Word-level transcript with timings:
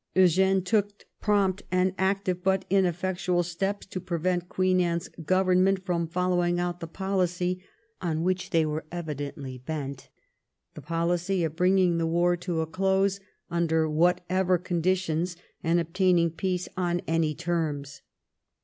Eugene 0.15 0.63
took 0.63 1.05
prompt 1.21 1.61
and 1.71 1.93
active 1.95 2.43
but 2.43 2.65
ineffectual 2.71 3.43
steps 3.43 3.85
to 3.85 3.99
prevent 4.01 4.49
Queen 4.49 4.81
Anne's 4.81 5.09
Government 5.23 5.85
from 5.85 6.07
following 6.07 6.59
out 6.59 6.79
the 6.79 6.87
policy 6.87 7.63
on 8.01 8.23
which 8.23 8.49
they 8.49 8.65
were 8.65 8.83
evidently 8.91 9.59
bent— 9.59 10.09
the 10.73 10.81
policy 10.81 11.43
of 11.43 11.55
bring 11.55 11.77
ing 11.77 11.99
the 11.99 12.07
war 12.07 12.35
to 12.35 12.61
a 12.61 12.65
close 12.65 13.19
under 13.51 13.87
whatever 13.87 14.57
conditions, 14.57 15.37
and 15.63 15.79
obtaining 15.79 16.31
peace 16.31 16.67
on 16.75 17.01
any 17.05 17.35
terms. 17.35 18.01